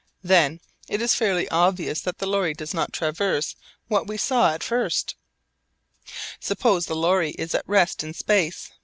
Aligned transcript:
Then 0.23 0.61
it 0.89 0.99
is 0.99 1.13
fairly 1.13 1.47
obvious 1.49 2.01
that 2.01 2.17
the 2.17 2.25
lorry 2.25 2.55
does 2.55 2.73
not 2.73 2.91
traverse 2.91 3.55
what 3.87 4.07
we 4.07 4.17
saw 4.17 4.51
at 4.51 4.63
first. 4.63 5.13
Suppose 6.39 6.87
the 6.87 6.95
lorry 6.95 7.33
is 7.37 7.53
at 7.53 7.69
rest 7.69 8.03
in 8.03 8.15
space 8.15 8.69
β. 8.69 8.71